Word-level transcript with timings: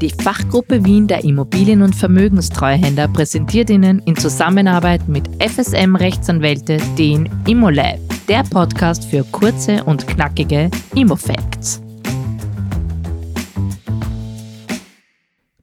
Die 0.00 0.10
Fachgruppe 0.10 0.84
Wien 0.84 1.08
der 1.08 1.24
Immobilien- 1.24 1.82
und 1.82 1.92
Vermögenstreuhänder 1.92 3.08
präsentiert 3.08 3.68
Ihnen 3.68 3.98
in 4.06 4.14
Zusammenarbeit 4.14 5.08
mit 5.08 5.28
FSM 5.42 5.96
Rechtsanwälte 5.96 6.76
den 6.96 7.28
ImmoLab, 7.48 7.98
der 8.28 8.44
Podcast 8.44 9.06
für 9.06 9.24
kurze 9.24 9.82
und 9.82 10.06
knackige 10.06 10.70
Immofacts. 10.94 11.82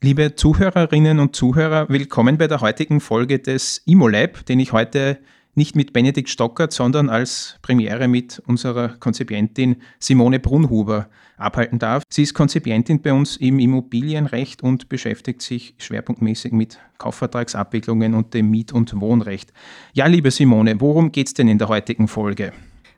Liebe 0.02 0.36
Zuhörerinnen 0.36 1.20
und 1.20 1.33
Zuhörer, 1.33 1.88
willkommen 1.88 2.38
bei 2.38 2.47
der 2.47 2.59
heutigen 2.59 2.99
Folge 2.99 3.39
des 3.39 3.83
ImmoLab, 3.86 4.45
den 4.47 4.59
ich 4.59 4.73
heute 4.73 5.17
nicht 5.54 5.77
mit 5.77 5.93
Benedikt 5.93 6.29
Stockert, 6.29 6.73
sondern 6.73 7.09
als 7.09 7.57
Premiere 7.61 8.09
mit 8.09 8.43
unserer 8.45 8.89
Konzipientin 8.99 9.77
Simone 9.97 10.41
Brunhuber 10.41 11.07
abhalten 11.38 11.79
darf. 11.79 12.04
Sie 12.09 12.23
ist 12.23 12.33
Konzipientin 12.33 13.01
bei 13.01 13.13
uns 13.13 13.38
im 13.38 13.59
Immobilienrecht 13.59 14.63
und 14.63 14.89
beschäftigt 14.89 15.41
sich 15.41 15.75
schwerpunktmäßig 15.77 16.51
mit 16.51 16.79
Kaufvertragsabwicklungen 16.97 18.14
und 18.14 18.33
dem 18.33 18.50
Miet- 18.50 18.73
und 18.73 19.00
Wohnrecht. 19.00 19.54
Ja, 19.93 20.07
liebe 20.07 20.32
Simone, 20.32 20.79
worum 20.79 21.11
geht 21.11 21.27
es 21.27 21.33
denn 21.33 21.47
in 21.47 21.57
der 21.57 21.68
heutigen 21.68 22.07
Folge? 22.07 22.54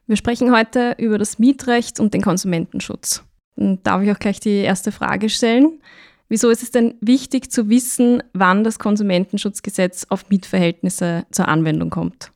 Wir 0.05 0.15
sprechen 0.15 0.55
heute 0.55 0.95
über 0.97 1.17
das 1.17 1.39
Mietrecht 1.39 1.99
und 1.99 2.13
den 2.13 2.21
Konsumentenschutz. 2.21 3.23
Dann 3.55 3.79
darf 3.83 4.01
ich 4.03 4.11
auch 4.11 4.19
gleich 4.19 4.39
die 4.39 4.59
erste 4.59 4.91
Frage 4.91 5.29
stellen. 5.29 5.81
Wieso 6.29 6.49
ist 6.49 6.63
es 6.63 6.71
denn 6.71 6.95
wichtig 7.01 7.51
zu 7.51 7.69
wissen, 7.69 8.21
wann 8.33 8.63
das 8.63 8.79
Konsumentenschutzgesetz 8.79 10.05
auf 10.09 10.29
Mietverhältnisse 10.29 11.25
zur 11.31 11.47
Anwendung 11.47 11.89
kommt? 11.89 12.31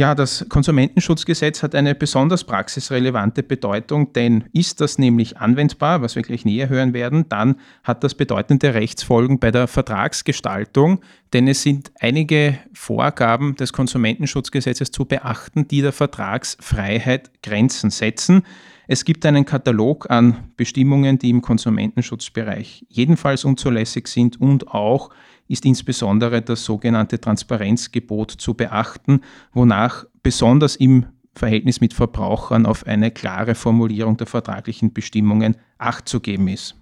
Ja, 0.00 0.14
das 0.14 0.46
Konsumentenschutzgesetz 0.48 1.62
hat 1.62 1.74
eine 1.74 1.94
besonders 1.94 2.44
praxisrelevante 2.44 3.42
Bedeutung, 3.42 4.14
denn 4.14 4.44
ist 4.54 4.80
das 4.80 4.96
nämlich 4.96 5.36
anwendbar, 5.36 6.00
was 6.00 6.16
wir 6.16 6.22
gleich 6.22 6.46
näher 6.46 6.70
hören 6.70 6.94
werden, 6.94 7.28
dann 7.28 7.56
hat 7.84 8.02
das 8.02 8.14
bedeutende 8.14 8.72
Rechtsfolgen 8.72 9.40
bei 9.40 9.50
der 9.50 9.68
Vertragsgestaltung, 9.68 11.02
denn 11.34 11.46
es 11.48 11.60
sind 11.60 11.92
einige 12.00 12.58
Vorgaben 12.72 13.56
des 13.56 13.74
Konsumentenschutzgesetzes 13.74 14.90
zu 14.90 15.04
beachten, 15.04 15.68
die 15.68 15.82
der 15.82 15.92
Vertragsfreiheit 15.92 17.30
Grenzen 17.42 17.90
setzen. 17.90 18.44
Es 18.92 19.04
gibt 19.04 19.24
einen 19.24 19.44
Katalog 19.44 20.10
an 20.10 20.50
Bestimmungen, 20.56 21.16
die 21.16 21.30
im 21.30 21.42
Konsumentenschutzbereich 21.42 22.84
jedenfalls 22.88 23.44
unzulässig 23.44 24.08
sind 24.08 24.40
und 24.40 24.66
auch 24.66 25.10
ist 25.46 25.64
insbesondere 25.64 26.42
das 26.42 26.64
sogenannte 26.64 27.20
Transparenzgebot 27.20 28.32
zu 28.32 28.54
beachten, 28.54 29.20
wonach 29.52 30.06
besonders 30.24 30.74
im 30.74 31.06
Verhältnis 31.36 31.80
mit 31.80 31.94
Verbrauchern 31.94 32.66
auf 32.66 32.84
eine 32.84 33.12
klare 33.12 33.54
Formulierung 33.54 34.16
der 34.16 34.26
vertraglichen 34.26 34.92
Bestimmungen 34.92 35.54
Acht 35.78 36.08
zu 36.08 36.18
geben 36.18 36.48
ist. 36.48 36.74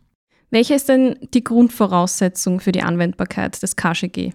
Welche 0.48 0.76
ist 0.76 0.88
denn 0.88 1.16
die 1.34 1.44
Grundvoraussetzung 1.44 2.60
für 2.60 2.72
die 2.72 2.80
Anwendbarkeit 2.80 3.62
des 3.62 3.76
KGG? 3.76 4.32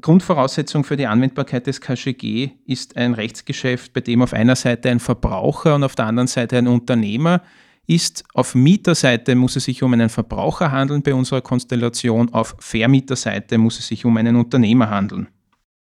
Grundvoraussetzung 0.00 0.84
für 0.84 0.96
die 0.96 1.06
Anwendbarkeit 1.06 1.66
des 1.66 1.80
KGG 1.80 2.50
ist 2.66 2.96
ein 2.96 3.14
Rechtsgeschäft, 3.14 3.92
bei 3.92 4.00
dem 4.00 4.22
auf 4.22 4.32
einer 4.32 4.56
Seite 4.56 4.90
ein 4.90 5.00
Verbraucher 5.00 5.74
und 5.74 5.84
auf 5.84 5.94
der 5.94 6.06
anderen 6.06 6.28
Seite 6.28 6.58
ein 6.58 6.66
Unternehmer 6.66 7.42
ist 7.86 8.24
auf 8.34 8.54
Mieterseite 8.54 9.34
muss 9.34 9.56
es 9.56 9.64
sich 9.64 9.82
um 9.82 9.92
einen 9.92 10.08
Verbraucher 10.08 10.70
handeln 10.70 11.02
bei 11.02 11.14
unserer 11.14 11.40
Konstellation, 11.40 12.32
auf 12.32 12.54
Vermieterseite 12.58 13.58
muss 13.58 13.78
es 13.78 13.88
sich 13.88 14.04
um 14.04 14.16
einen 14.16 14.36
Unternehmer 14.36 14.90
handeln. 14.90 15.28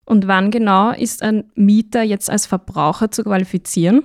Und 0.06 0.27
wann 0.27 0.50
genau 0.50 0.91
ist 0.91 1.22
ein 1.22 1.44
Mieter 1.55 2.03
jetzt 2.03 2.31
als 2.31 2.47
Verbraucher 2.47 3.11
zu 3.11 3.22
qualifizieren? 3.22 4.05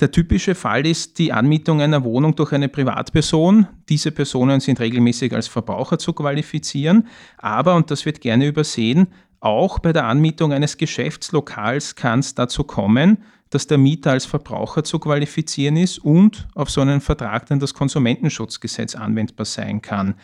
Der 0.00 0.10
typische 0.10 0.54
Fall 0.54 0.86
ist 0.86 1.18
die 1.18 1.32
Anmietung 1.32 1.80
einer 1.80 2.02
Wohnung 2.02 2.34
durch 2.34 2.52
eine 2.52 2.68
Privatperson. 2.68 3.66
Diese 3.88 4.10
Personen 4.10 4.60
sind 4.60 4.80
regelmäßig 4.80 5.32
als 5.34 5.46
Verbraucher 5.46 5.98
zu 5.98 6.12
qualifizieren, 6.12 7.06
aber, 7.38 7.74
und 7.76 7.90
das 7.90 8.06
wird 8.06 8.20
gerne 8.20 8.46
übersehen, 8.46 9.08
auch 9.42 9.80
bei 9.80 9.92
der 9.92 10.06
Anmietung 10.06 10.52
eines 10.52 10.76
Geschäftslokals 10.76 11.96
kann 11.96 12.20
es 12.20 12.34
dazu 12.34 12.62
kommen, 12.62 13.18
dass 13.50 13.66
der 13.66 13.76
Mieter 13.76 14.12
als 14.12 14.24
Verbraucher 14.24 14.84
zu 14.84 14.98
qualifizieren 14.98 15.76
ist 15.76 15.98
und 15.98 16.46
auf 16.54 16.70
so 16.70 16.80
einen 16.80 17.00
Vertrag 17.00 17.46
dann 17.46 17.58
das 17.60 17.74
Konsumentenschutzgesetz 17.74 18.94
anwendbar 18.94 19.44
sein 19.44 19.82
kann. 19.82 20.14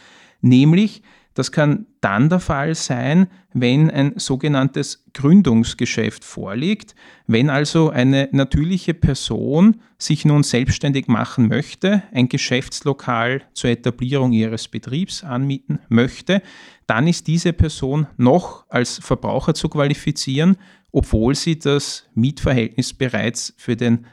Nämlich, 0.41 1.03
das 1.39 1.53
kann 1.53 1.87
dann 2.01 2.29
der 2.29 2.41
Fall 2.41 2.75
sein, 2.75 3.29
wenn 3.53 3.91
ein 3.91 4.15
sogenanntes 4.17 5.05
Gründungsgeschäft 5.15 6.25
vorliegt, 6.25 6.95
wenn 7.27 7.51
also 7.51 7.91
eine 7.91 8.29
natürliche 8.33 8.95
Person 8.95 9.81
sich 9.99 10.25
nun 10.25 10.43
selbstständig 10.43 11.09
machen 11.09 11.49
möchte, 11.49 12.03
ein 12.13 12.29
Geschäftslokal 12.29 13.43
zur 13.55 13.71
Etablierung 13.71 14.33
ihres 14.33 14.69
Betriebs 14.69 15.25
anmieten 15.25 15.79
möchte, 15.89 16.43
dann 16.87 17.07
ist 17.07 17.27
diese 17.27 17.53
Person 17.53 18.07
noch 18.17 18.65
als 18.69 18.99
Verbraucher 18.99 19.55
zu 19.55 19.69
qualifizieren 19.69 20.57
obwohl 20.93 21.35
sie 21.35 21.59
das 21.59 22.09
Mietverhältnis 22.15 22.95
bereits 22.95 23.55
für 23.57 23.77
den 23.77 24.07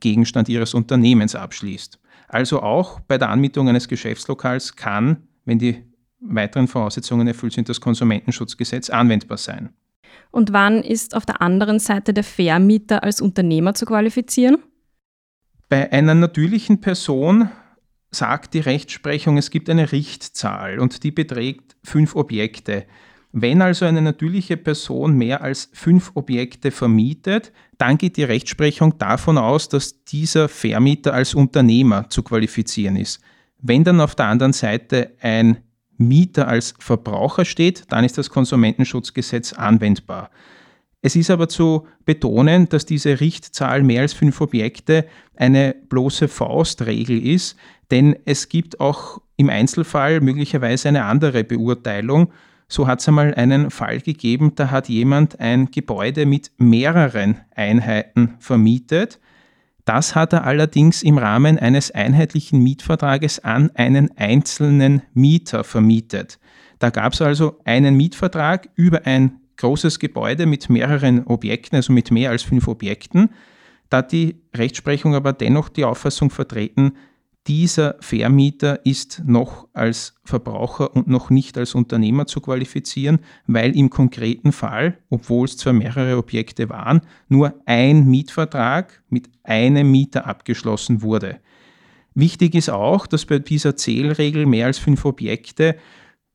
Gegenstand 0.00 0.48
ihres 0.48 0.74
Unternehmens 0.74 1.34
abschließt. 1.34 1.98
Also 2.28 2.62
auch 2.62 3.00
bei 3.00 3.18
der 3.18 3.30
Anmietung 3.30 3.68
eines 3.68 3.88
Geschäftslokals 3.88 4.76
kann, 4.76 5.28
wenn 5.44 5.58
die 5.58 5.84
weiteren 6.26 6.68
Voraussetzungen 6.68 7.26
erfüllt 7.26 7.52
sind, 7.52 7.68
das 7.68 7.80
Konsumentenschutzgesetz 7.80 8.90
anwendbar 8.90 9.38
sein. 9.38 9.70
Und 10.30 10.52
wann 10.52 10.82
ist 10.82 11.14
auf 11.14 11.26
der 11.26 11.40
anderen 11.40 11.78
Seite 11.78 12.12
der 12.12 12.24
Vermieter 12.24 13.02
als 13.02 13.20
Unternehmer 13.20 13.74
zu 13.74 13.86
qualifizieren? 13.86 14.58
Bei 15.68 15.92
einer 15.92 16.14
natürlichen 16.14 16.80
Person 16.80 17.48
sagt 18.10 18.54
die 18.54 18.60
Rechtsprechung, 18.60 19.38
es 19.38 19.50
gibt 19.50 19.68
eine 19.68 19.92
Richtzahl 19.92 20.78
und 20.78 21.02
die 21.02 21.10
beträgt 21.10 21.76
fünf 21.82 22.14
Objekte. 22.14 22.86
Wenn 23.32 23.62
also 23.62 23.84
eine 23.84 24.00
natürliche 24.00 24.56
Person 24.56 25.16
mehr 25.16 25.42
als 25.42 25.68
fünf 25.72 26.12
Objekte 26.14 26.70
vermietet, 26.70 27.52
dann 27.78 27.98
geht 27.98 28.16
die 28.16 28.22
Rechtsprechung 28.22 28.96
davon 28.98 29.38
aus, 29.38 29.68
dass 29.68 30.04
dieser 30.04 30.48
Vermieter 30.48 31.12
als 31.12 31.34
Unternehmer 31.34 32.08
zu 32.08 32.22
qualifizieren 32.22 32.94
ist. 32.94 33.20
Wenn 33.60 33.82
dann 33.82 34.00
auf 34.00 34.14
der 34.14 34.26
anderen 34.26 34.52
Seite 34.52 35.16
ein 35.20 35.56
Mieter 35.96 36.48
als 36.48 36.74
Verbraucher 36.78 37.44
steht, 37.44 37.84
dann 37.90 38.04
ist 38.04 38.18
das 38.18 38.30
Konsumentenschutzgesetz 38.30 39.52
anwendbar. 39.52 40.30
Es 41.02 41.16
ist 41.16 41.30
aber 41.30 41.48
zu 41.48 41.86
betonen, 42.04 42.68
dass 42.68 42.86
diese 42.86 43.20
Richtzahl 43.20 43.82
mehr 43.82 44.02
als 44.02 44.14
fünf 44.14 44.40
Objekte 44.40 45.06
eine 45.36 45.74
bloße 45.88 46.28
Faustregel 46.28 47.24
ist, 47.26 47.56
denn 47.90 48.16
es 48.24 48.48
gibt 48.48 48.80
auch 48.80 49.20
im 49.36 49.50
Einzelfall 49.50 50.20
möglicherweise 50.20 50.88
eine 50.88 51.04
andere 51.04 51.44
Beurteilung 51.44 52.32
so 52.68 52.86
hat 52.86 53.00
es 53.00 53.08
einmal 53.08 53.34
einen 53.34 53.70
Fall 53.70 54.00
gegeben, 54.00 54.54
da 54.54 54.70
hat 54.70 54.88
jemand 54.88 55.38
ein 55.38 55.70
Gebäude 55.70 56.26
mit 56.26 56.50
mehreren 56.56 57.40
Einheiten 57.54 58.34
vermietet. 58.38 59.20
Das 59.84 60.14
hat 60.14 60.32
er 60.32 60.44
allerdings 60.44 61.02
im 61.02 61.18
Rahmen 61.18 61.58
eines 61.58 61.90
einheitlichen 61.90 62.60
Mietvertrages 62.62 63.44
an 63.44 63.70
einen 63.74 64.16
einzelnen 64.16 65.02
Mieter 65.12 65.62
vermietet. 65.62 66.38
Da 66.78 66.90
gab 66.90 67.12
es 67.12 67.20
also 67.22 67.58
einen 67.64 67.96
Mietvertrag 67.96 68.68
über 68.76 69.06
ein 69.06 69.40
großes 69.58 69.98
Gebäude 69.98 70.46
mit 70.46 70.70
mehreren 70.70 71.26
Objekten, 71.26 71.76
also 71.76 71.92
mit 71.92 72.10
mehr 72.10 72.30
als 72.30 72.42
fünf 72.42 72.66
Objekten. 72.66 73.30
Da 73.90 73.98
hat 73.98 74.12
die 74.12 74.40
Rechtsprechung 74.56 75.14
aber 75.14 75.32
dennoch 75.32 75.68
die 75.68 75.84
Auffassung 75.84 76.30
vertreten, 76.30 76.92
dieser 77.46 77.96
Vermieter 78.00 78.84
ist 78.86 79.22
noch 79.26 79.68
als 79.74 80.14
Verbraucher 80.24 80.96
und 80.96 81.08
noch 81.08 81.28
nicht 81.28 81.58
als 81.58 81.74
Unternehmer 81.74 82.26
zu 82.26 82.40
qualifizieren, 82.40 83.18
weil 83.46 83.76
im 83.76 83.90
konkreten 83.90 84.52
Fall, 84.52 84.98
obwohl 85.10 85.44
es 85.44 85.58
zwar 85.58 85.74
mehrere 85.74 86.16
Objekte 86.16 86.70
waren, 86.70 87.02
nur 87.28 87.54
ein 87.66 88.06
Mietvertrag 88.06 89.02
mit 89.10 89.28
einem 89.42 89.90
Mieter 89.90 90.26
abgeschlossen 90.26 91.02
wurde. 91.02 91.40
Wichtig 92.14 92.54
ist 92.54 92.70
auch, 92.70 93.06
dass 93.06 93.26
bei 93.26 93.40
dieser 93.40 93.76
Zählregel 93.76 94.46
mehr 94.46 94.66
als 94.66 94.78
fünf 94.78 95.04
Objekte 95.04 95.76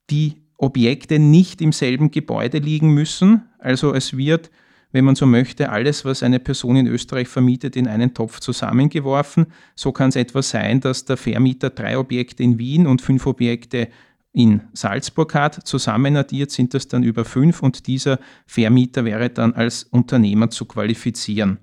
die 0.10 0.36
Objekte 0.58 1.18
nicht 1.18 1.62
im 1.62 1.72
selben 1.72 2.12
Gebäude 2.12 2.60
liegen 2.60 2.90
müssen. 2.94 3.44
Also 3.60 3.94
es 3.94 4.16
wird 4.16 4.52
wenn 4.92 5.06
man 5.06 5.16
so 5.16 5.26
möchte, 5.26 5.70
alles, 5.70 6.04
was 6.04 6.24
eine 6.24 6.40
Person 6.40 6.76
in 6.76 6.88
Österreich 6.88 7.28
vermietet, 7.28 7.76
in 7.76 7.88
einen 7.88 8.14
Topf 8.14 8.40
zusammengeworfen. 8.40 9.48
So 9.76 9.92
kann 9.92 10.10
es 10.10 10.16
etwa 10.16 10.42
sein, 10.42 10.82
dass 10.82 11.06
der 11.06 11.18
Vermieter 11.18 11.70
drei 11.70 11.98
Objekte 11.98 12.44
in 12.44 12.58
Wien 12.58 12.88
und 12.88 13.02
fünf 13.02 13.28
Objekte 13.28 13.90
in 14.32 14.62
Salzburg 14.74 15.34
hat. 15.36 15.68
Zusammen 15.68 16.16
addiert 16.16 16.52
sind 16.52 16.74
das 16.74 16.88
dann 16.88 17.04
über 17.04 17.26
fünf 17.26 17.62
und 17.62 17.88
dieser 17.88 18.20
Vermieter 18.46 19.06
wäre 19.06 19.30
dann 19.30 19.54
als 19.54 19.84
Unternehmer 19.84 20.50
zu 20.50 20.66
qualifizieren. 20.66 21.60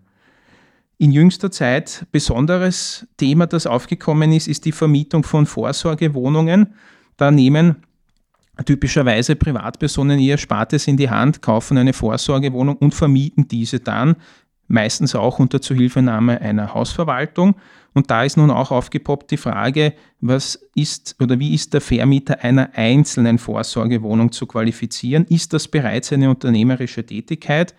In 0.99 1.12
jüngster 1.12 1.50
Zeit 1.50 2.06
besonderes 2.11 3.06
Thema, 3.17 3.46
das 3.46 3.67
aufgekommen 3.67 4.32
ist, 4.32 4.49
ist 4.49 4.64
die 4.64 4.72
Vermietung 4.72 5.25
von 5.25 5.46
Vorsorgewohnungen. 5.46 6.75
Da 7.17 7.31
nehmen 7.31 7.76
typischerweise 8.64 9.37
Privatpersonen 9.37 10.19
ihr 10.19 10.38
Spartes 10.38 10.87
in 10.88 10.97
die 10.97 11.11
Hand, 11.11 11.43
kaufen 11.43 11.79
eine 11.79 11.93
Vorsorgewohnung 11.93 12.76
und 12.76 12.94
vermieten 12.94 13.49
diese 13.49 13.81
dann 13.81 14.17
meistens 14.69 15.14
auch 15.14 15.38
unter 15.38 15.61
Zuhilfenahme 15.61 16.41
einer 16.41 16.75
Hausverwaltung. 16.75 17.55
Und 17.94 18.11
da 18.11 18.25
ist 18.25 18.37
nun 18.37 18.50
auch 18.50 18.70
aufgepoppt 18.70 19.31
die 19.31 19.37
Frage, 19.37 19.94
was 20.20 20.69
ist 20.75 21.17
oder 21.20 21.38
wie 21.38 21.55
ist 21.55 21.73
der 21.73 21.81
Vermieter 21.81 22.43
einer 22.43 22.70
einzelnen 22.75 23.38
Vorsorgewohnung 23.38 24.32
zu 24.32 24.47
qualifizieren? 24.47 25.25
Ist 25.29 25.53
das 25.53 25.69
bereits 25.69 26.12
eine 26.12 26.29
unternehmerische 26.29 27.05
Tätigkeit? 27.05 27.75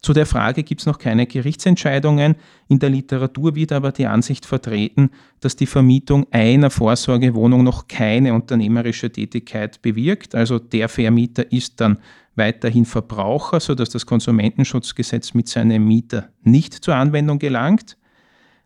Zu 0.00 0.12
der 0.12 0.26
Frage 0.26 0.62
gibt 0.62 0.80
es 0.80 0.86
noch 0.86 0.98
keine 0.98 1.26
Gerichtsentscheidungen. 1.26 2.36
In 2.68 2.78
der 2.78 2.90
Literatur 2.90 3.56
wird 3.56 3.72
aber 3.72 3.90
die 3.90 4.06
Ansicht 4.06 4.46
vertreten, 4.46 5.10
dass 5.40 5.56
die 5.56 5.66
Vermietung 5.66 6.26
einer 6.30 6.70
Vorsorgewohnung 6.70 7.64
noch 7.64 7.88
keine 7.88 8.32
unternehmerische 8.32 9.10
Tätigkeit 9.10 9.82
bewirkt. 9.82 10.34
Also 10.34 10.58
der 10.58 10.88
Vermieter 10.88 11.50
ist 11.50 11.80
dann 11.80 11.98
weiterhin 12.36 12.84
Verbraucher, 12.84 13.58
sodass 13.58 13.90
das 13.90 14.06
Konsumentenschutzgesetz 14.06 15.34
mit 15.34 15.48
seinem 15.48 15.86
Mieter 15.86 16.28
nicht 16.42 16.74
zur 16.74 16.94
Anwendung 16.94 17.40
gelangt. 17.40 17.96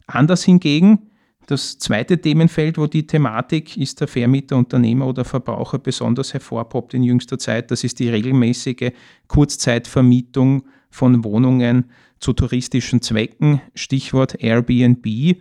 Anders 0.07 0.45
hingegen, 0.45 1.11
das 1.47 1.79
zweite 1.79 2.21
Themenfeld, 2.21 2.79
wo 2.79 2.87
die 2.87 3.07
Thematik 3.07 3.77
ist 3.77 4.01
der 4.01 4.09
Vermieter, 4.09 4.57
Unternehmer 4.57 5.07
oder 5.07 5.25
Verbraucher 5.25 5.79
besonders 5.79 6.35
hervorpoppt 6.35 6.95
in 6.95 7.03
jüngster 7.03 7.39
Zeit, 7.39 7.71
das 7.71 7.83
ist 7.83 7.99
die 7.99 8.11
regelmäßige 8.11 8.93
Kurzzeitvermietung 9.27 10.65
von 10.93 11.25
Wohnungen 11.25 11.87
zu 12.21 12.33
touristischen 12.33 13.03
Zwecken, 13.03 13.61
Stichwort 13.75 14.41
Airbnb. 14.41 15.37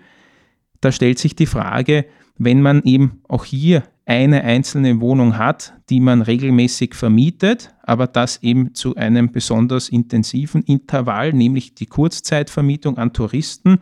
Da 0.79 0.91
stellt 0.91 1.19
sich 1.19 1.35
die 1.35 1.45
Frage, 1.45 2.05
wenn 2.37 2.61
man 2.61 2.81
eben 2.83 3.21
auch 3.27 3.45
hier 3.45 3.83
eine 4.05 4.43
einzelne 4.43 4.99
Wohnung 4.99 5.37
hat, 5.37 5.73
die 5.89 5.99
man 5.99 6.21
regelmäßig 6.23 6.95
vermietet, 6.95 7.73
aber 7.83 8.07
das 8.07 8.41
eben 8.41 8.73
zu 8.73 8.95
einem 8.95 9.31
besonders 9.31 9.89
intensiven 9.89 10.63
Intervall, 10.63 11.33
nämlich 11.33 11.75
die 11.75 11.85
Kurzzeitvermietung 11.85 12.97
an 12.97 13.13
Touristen. 13.13 13.79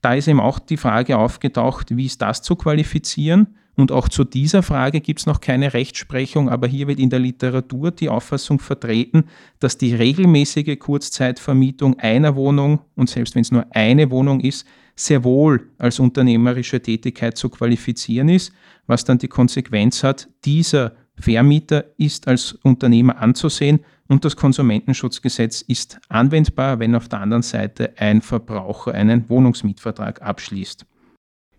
Da 0.00 0.14
ist 0.14 0.28
eben 0.28 0.40
auch 0.40 0.58
die 0.58 0.76
Frage 0.76 1.18
aufgetaucht, 1.18 1.96
wie 1.96 2.06
ist 2.06 2.22
das 2.22 2.40
zu 2.40 2.56
qualifizieren? 2.56 3.48
Und 3.76 3.90
auch 3.90 4.08
zu 4.08 4.24
dieser 4.24 4.62
Frage 4.62 5.00
gibt 5.00 5.20
es 5.20 5.26
noch 5.26 5.40
keine 5.40 5.74
Rechtsprechung, 5.74 6.48
aber 6.48 6.66
hier 6.66 6.86
wird 6.86 7.00
in 7.00 7.10
der 7.10 7.18
Literatur 7.18 7.90
die 7.90 8.08
Auffassung 8.08 8.60
vertreten, 8.60 9.24
dass 9.58 9.78
die 9.78 9.94
regelmäßige 9.94 10.78
Kurzzeitvermietung 10.78 11.98
einer 11.98 12.36
Wohnung, 12.36 12.80
und 12.94 13.10
selbst 13.10 13.34
wenn 13.34 13.42
es 13.42 13.50
nur 13.50 13.66
eine 13.70 14.10
Wohnung 14.10 14.40
ist, 14.40 14.66
sehr 14.96 15.24
wohl 15.24 15.70
als 15.78 15.98
unternehmerische 15.98 16.80
Tätigkeit 16.80 17.36
zu 17.36 17.48
qualifizieren 17.48 18.28
ist, 18.28 18.52
was 18.86 19.04
dann 19.04 19.18
die 19.18 19.28
Konsequenz 19.28 20.04
hat, 20.04 20.28
dieser 20.44 20.92
Vermieter 21.16 21.84
ist 21.96 22.28
als 22.28 22.52
Unternehmer 22.52 23.18
anzusehen 23.18 23.80
und 24.08 24.24
das 24.24 24.36
Konsumentenschutzgesetz 24.36 25.62
ist 25.62 25.98
anwendbar, 26.08 26.78
wenn 26.78 26.94
auf 26.94 27.08
der 27.08 27.20
anderen 27.20 27.42
Seite 27.42 27.94
ein 27.96 28.20
Verbraucher 28.20 28.92
einen 28.92 29.28
Wohnungsmietvertrag 29.28 30.22
abschließt. 30.22 30.86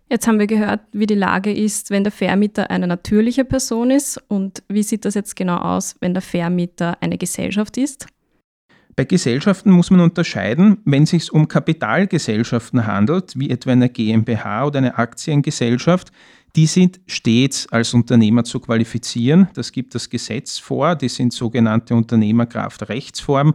Jetzt 0.08 0.28
haben 0.28 0.38
wir 0.38 0.46
gehört, 0.46 0.82
wie 0.92 1.06
die 1.06 1.14
Lage 1.14 1.52
ist, 1.52 1.90
wenn 1.90 2.04
der 2.04 2.12
Vermieter 2.12 2.70
eine 2.70 2.86
natürliche 2.86 3.44
Person 3.44 3.90
ist. 3.90 4.22
Und 4.28 4.62
wie 4.68 4.84
sieht 4.84 5.04
das 5.04 5.14
jetzt 5.14 5.34
genau 5.34 5.56
aus, 5.56 5.96
wenn 6.00 6.14
der 6.14 6.22
Vermieter 6.22 6.96
eine 7.00 7.18
Gesellschaft 7.18 7.76
ist? 7.76 8.06
Bei 8.94 9.04
Gesellschaften 9.04 9.70
muss 9.70 9.90
man 9.90 10.00
unterscheiden, 10.00 10.78
wenn 10.84 11.02
es 11.02 11.10
sich 11.10 11.32
um 11.32 11.48
Kapitalgesellschaften 11.48 12.86
handelt, 12.86 13.38
wie 13.38 13.50
etwa 13.50 13.72
eine 13.72 13.90
GmbH 13.90 14.66
oder 14.66 14.78
eine 14.78 14.96
Aktiengesellschaft, 14.96 16.12
die 16.54 16.66
sind 16.66 17.00
stets 17.06 17.66
als 17.70 17.92
Unternehmer 17.92 18.44
zu 18.44 18.60
qualifizieren. 18.60 19.48
Das 19.54 19.72
gibt 19.72 19.94
das 19.94 20.08
Gesetz 20.08 20.56
vor, 20.56 20.94
die 20.94 21.10
sind 21.10 21.34
sogenannte 21.34 21.94
Unternehmerkraftrechtsform. 21.94 23.54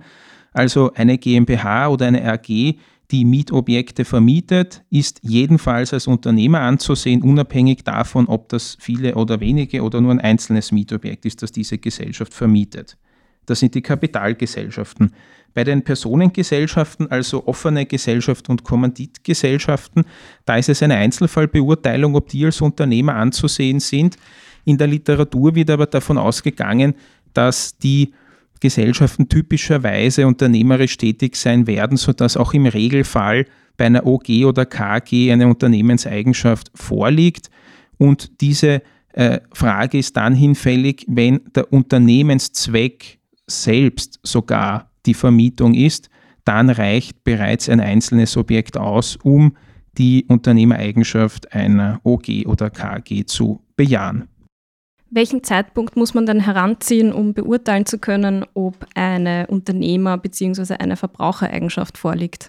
Also 0.54 0.92
eine 0.94 1.18
GmbH 1.18 1.88
oder 1.88 2.08
eine 2.08 2.24
AG 2.32 2.76
die 3.12 3.26
Mietobjekte 3.26 4.06
vermietet, 4.06 4.84
ist 4.90 5.20
jedenfalls 5.22 5.94
als 5.94 6.08
Unternehmer 6.08 6.62
anzusehen, 6.62 7.22
unabhängig 7.22 7.84
davon, 7.84 8.28
ob 8.28 8.50
das 8.50 8.78
viele 8.80 9.16
oder 9.16 9.40
wenige 9.40 9.84
oder 9.84 10.00
nur 10.00 10.12
ein 10.12 10.22
einzelnes 10.22 10.72
Mietobjekt 10.72 11.26
ist, 11.26 11.42
das 11.42 11.52
diese 11.52 11.78
Gesellschaft 11.78 12.34
vermietet. 12.34 12.98
Das 13.46 13.60
sind 13.60 13.76
die 13.76 13.82
Kapitalgesellschaften. 13.82 15.14
Bei 15.54 15.64
den 15.64 15.84
Personengesellschaften, 15.84 17.12
also 17.12 17.46
offene 17.48 17.86
Gesellschaft 17.86 18.48
und 18.50 18.64
Kommanditgesellschaften, 18.64 20.06
da 20.46 20.56
ist 20.56 20.70
es 20.70 20.82
eine 20.82 20.96
Einzelfallbeurteilung, 20.96 22.16
ob 22.16 22.30
die 22.30 22.46
als 22.46 22.62
Unternehmer 22.62 23.16
anzusehen 23.16 23.82
sind. 23.82 24.16
In 24.64 24.78
der 24.78 24.88
Literatur 24.88 25.56
wird 25.56 25.70
aber 25.70 25.88
davon 25.88 26.18
ausgegangen, 26.18 26.94
dass 27.34 27.78
die 27.78 28.14
Gesellschaften 28.62 29.28
typischerweise 29.28 30.26
unternehmerisch 30.26 30.96
tätig 30.96 31.36
sein 31.36 31.68
werden, 31.68 31.98
sodass 31.98 32.38
auch 32.38 32.54
im 32.54 32.66
Regelfall 32.66 33.46
bei 33.76 33.88
einer 33.88 34.06
OG 34.06 34.46
oder 34.46 34.66
KG 34.66 35.32
eine 35.32 35.48
Unternehmenseigenschaft 35.48 36.72
vorliegt. 36.74 37.50
Und 37.98 38.40
diese 38.42 38.82
äh, 39.14 39.40
Frage 39.52 39.98
ist 39.98 40.16
dann 40.16 40.36
hinfällig, 40.36 41.06
wenn 41.08 41.42
der 41.54 41.74
Unternehmenszweck 41.74 43.20
selbst 43.48 44.20
sogar 44.24 44.92
die 45.06 45.14
Vermietung 45.14 45.74
ist, 45.74 46.10
dann 46.46 46.70
reicht 46.70 47.24
bereits 47.24 47.68
ein 47.70 47.80
einzelnes 47.80 48.38
Objekt 48.38 48.78
aus, 48.78 49.18
um 49.24 49.58
die 49.98 50.26
Unternehmereigenschaft 50.28 51.52
einer 51.54 52.00
OG 52.04 52.46
oder 52.46 52.70
KG 52.70 53.26
zu 53.26 53.62
bejahen. 53.76 54.28
Welchen 55.14 55.44
Zeitpunkt 55.44 55.98
muss 55.98 56.14
man 56.14 56.26
dann 56.26 56.40
heranziehen, 56.40 57.12
um 57.12 57.34
beurteilen 57.34 57.86
zu 57.86 58.00
können, 58.00 58.46
ob 58.54 58.86
eine 58.96 59.46
Unternehmer- 59.48 60.18
bzw. 60.18 60.76
eine 60.76 60.96
Verbrauchereigenschaft 60.96 61.98
vorliegt? 61.98 62.48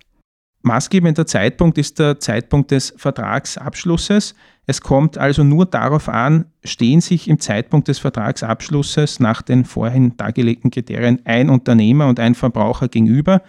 Maßgebender 0.63 1.27
Zeitpunkt 1.27 1.77
ist 1.77 1.99
der 1.99 2.21
Zeitpunkt 2.21 2.71
des 2.71 2.95
Vertragsabschlusses. 2.97 4.37
Es 4.65 4.81
kommt 4.81 5.19
also 5.19 5.43
nur 5.43 5.67
darauf 5.67 6.09
an, 6.09 6.45
stehen 6.63 7.01
sich 7.01 7.27
im 7.27 7.41
Zeitpunkt 7.41 7.89
des 7.89 7.99
Vertragsabschlusses 7.99 9.19
nach 9.19 9.43
den 9.43 9.65
vorhin 9.65 10.17
dargelegten 10.17 10.71
Kriterien 10.71 11.21
ein 11.25 11.51
Unternehmer 11.51 12.07
und 12.07 12.21
ein 12.21 12.37
Verbraucher 12.37 12.87
gegenüber. 12.87 13.43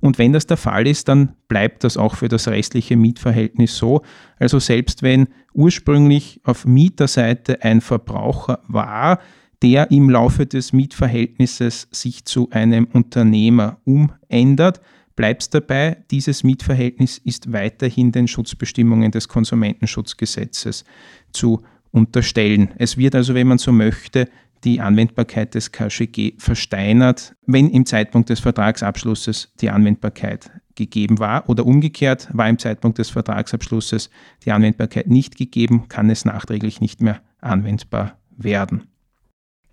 Und 0.00 0.18
wenn 0.18 0.32
das 0.32 0.46
der 0.46 0.56
Fall 0.56 0.86
ist, 0.86 1.08
dann 1.08 1.34
bleibt 1.48 1.82
das 1.84 1.96
auch 1.96 2.14
für 2.14 2.28
das 2.28 2.46
restliche 2.48 2.96
Mietverhältnis 2.96 3.76
so. 3.76 4.02
Also 4.38 4.58
selbst 4.58 5.02
wenn 5.02 5.28
ursprünglich 5.52 6.40
auf 6.44 6.66
Mieterseite 6.66 7.62
ein 7.62 7.80
Verbraucher 7.80 8.60
war, 8.68 9.18
der 9.62 9.90
im 9.90 10.08
Laufe 10.08 10.46
des 10.46 10.72
Mietverhältnisses 10.72 11.88
sich 11.90 12.24
zu 12.24 12.48
einem 12.50 12.86
Unternehmer 12.92 13.78
umändert, 13.84 14.80
bleibt 15.16 15.42
es 15.42 15.50
dabei, 15.50 15.96
dieses 16.12 16.44
Mietverhältnis 16.44 17.18
ist 17.18 17.52
weiterhin 17.52 18.12
den 18.12 18.28
Schutzbestimmungen 18.28 19.10
des 19.10 19.26
Konsumentenschutzgesetzes 19.26 20.84
zu 21.32 21.60
unterstellen. 21.90 22.70
Es 22.78 22.96
wird 22.96 23.16
also, 23.16 23.34
wenn 23.34 23.48
man 23.48 23.58
so 23.58 23.72
möchte, 23.72 24.28
die 24.64 24.80
Anwendbarkeit 24.80 25.54
des 25.54 25.72
KGG 25.72 26.34
versteinert, 26.38 27.34
wenn 27.46 27.70
im 27.70 27.86
Zeitpunkt 27.86 28.28
des 28.30 28.40
Vertragsabschlusses 28.40 29.52
die 29.60 29.70
Anwendbarkeit 29.70 30.50
gegeben 30.74 31.18
war 31.18 31.48
oder 31.48 31.66
umgekehrt 31.66 32.28
war 32.32 32.48
im 32.48 32.58
Zeitpunkt 32.58 32.98
des 32.98 33.10
Vertragsabschlusses 33.10 34.10
die 34.44 34.52
Anwendbarkeit 34.52 35.08
nicht 35.08 35.36
gegeben, 35.36 35.88
kann 35.88 36.08
es 36.08 36.24
nachträglich 36.24 36.80
nicht 36.80 37.02
mehr 37.02 37.20
anwendbar 37.40 38.18
werden. 38.36 38.88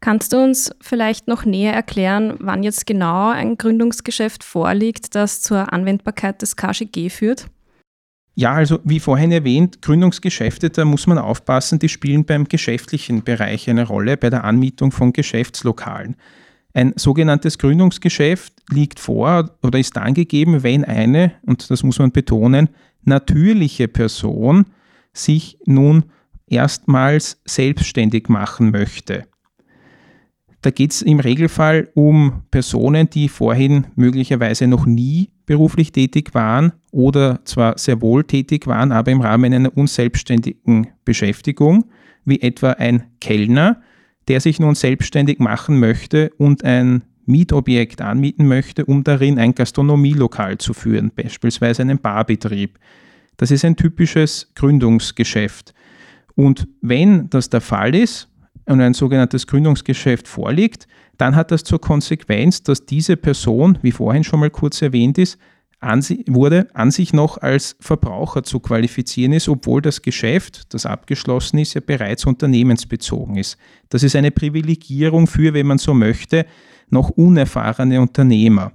Kannst 0.02 0.34
du 0.34 0.44
uns 0.44 0.72
vielleicht 0.82 1.28
noch 1.28 1.46
näher 1.46 1.74
erklären, 1.74 2.36
wann 2.40 2.62
jetzt 2.62 2.86
genau 2.86 3.30
ein 3.30 3.58
Gründungsgeschäft 3.58 4.44
vorliegt, 4.44 5.16
das 5.16 5.42
zur 5.42 5.74
Anwendbarkeit 5.74 6.42
des 6.42 6.56
KGG 6.56 7.10
führt? 7.10 7.48
Ja, 8.38 8.52
also 8.52 8.80
wie 8.84 9.00
vorhin 9.00 9.32
erwähnt, 9.32 9.82
Gründungsgeschäfte, 9.82 10.70
da 10.70 10.84
muss 10.84 11.08
man 11.08 11.18
aufpassen, 11.18 11.80
die 11.80 11.88
spielen 11.88 12.26
beim 12.26 12.46
geschäftlichen 12.50 13.24
Bereich 13.24 13.70
eine 13.70 13.88
Rolle, 13.88 14.18
bei 14.18 14.30
der 14.30 14.44
Anmietung 14.44 14.92
von 14.92 15.14
Geschäftslokalen. 15.14 16.18
Ein 16.74 16.92
sogenanntes 16.98 17.58
Gründungsgeschäft 17.58 18.54
liegt 18.70 19.00
vor 19.00 19.52
oder 19.64 19.80
ist 19.80 19.96
dann 19.96 20.14
gegeben, 20.14 20.64
wenn 20.64 20.84
eine, 20.84 21.32
und 21.44 21.72
das 21.72 21.84
muss 21.84 22.00
man 22.00 22.12
betonen, 22.12 22.68
natürliche 23.04 23.88
Person 23.88 24.66
sich 25.14 25.58
nun 25.66 26.04
erstmals 26.48 27.42
selbstständig 27.46 28.28
machen 28.28 28.72
möchte. 28.72 29.24
Da 30.66 30.72
geht 30.72 30.94
es 30.94 31.04
im 31.04 31.20
Regelfall 31.20 31.90
um 31.94 32.42
Personen, 32.50 33.08
die 33.08 33.30
vorhin 33.30 33.86
möglicherweise 33.96 34.66
noch 34.66 34.88
nie 34.88 35.30
beruflich 35.46 35.92
tätig 35.92 36.34
waren 36.34 36.72
oder 36.90 37.40
zwar 37.46 37.78
sehr 37.78 38.02
wohl 38.02 38.24
tätig 38.24 38.66
waren, 38.66 38.92
aber 38.92 39.12
im 39.12 39.22
Rahmen 39.22 39.54
einer 39.54 39.78
unselbstständigen 39.78 40.88
Beschäftigung, 41.06 41.86
wie 42.26 42.42
etwa 42.42 42.72
ein 42.72 43.04
Kellner, 43.22 43.80
der 44.28 44.42
sich 44.42 44.60
nun 44.60 44.74
selbstständig 44.74 45.38
machen 45.38 45.80
möchte 45.80 46.32
und 46.40 46.64
ein 46.64 47.04
Mietobjekt 47.28 48.02
anmieten 48.02 48.48
möchte, 48.48 48.86
um 48.86 49.04
darin 49.04 49.38
ein 49.38 49.54
Gastronomielokal 49.54 50.58
zu 50.58 50.74
führen, 50.74 51.12
beispielsweise 51.16 51.84
einen 51.84 52.00
Barbetrieb. 52.00 52.80
Das 53.38 53.52
ist 53.52 53.66
ein 53.66 53.76
typisches 53.76 54.52
Gründungsgeschäft. 54.56 55.76
Und 56.34 56.68
wenn 56.82 57.30
das 57.30 57.52
der 57.52 57.62
Fall 57.62 57.94
ist 57.94 58.30
und 58.66 58.82
ein 58.82 58.94
sogenanntes 58.94 59.48
Gründungsgeschäft 59.48 60.28
vorliegt, 60.28 60.88
dann 61.18 61.36
hat 61.36 61.52
das 61.52 61.64
zur 61.64 61.80
Konsequenz, 61.80 62.64
dass 62.64 62.86
diese 62.86 63.16
Person, 63.18 63.78
wie 63.82 63.92
vorhin 63.92 64.24
schon 64.24 64.40
mal 64.40 64.50
kurz 64.50 64.82
erwähnt 64.82 65.18
ist, 65.18 65.38
an, 65.80 66.04
wurde 66.28 66.68
an 66.74 66.92
sich 66.92 67.14
noch 67.14 67.38
als 67.38 67.76
Verbraucher 67.80 68.44
zu 68.44 68.60
qualifizieren 68.60 69.34
ist, 69.34 69.48
obwohl 69.48 69.82
das 69.82 70.02
Geschäft, 70.02 70.74
das 70.74 70.86
abgeschlossen 70.86 71.60
ist, 71.60 71.76
ja 71.76 71.82
bereits 71.86 72.26
unternehmensbezogen 72.26 73.38
ist. 73.38 73.58
Das 73.90 74.04
ist 74.04 74.16
eine 74.16 74.32
Privilegierung 74.32 75.28
für, 75.28 75.54
wenn 75.54 75.68
man 75.68 75.78
so 75.78 75.94
möchte, 75.94 76.46
noch 76.90 77.10
unerfahrene 77.10 78.02
Unternehmer. 78.02 78.72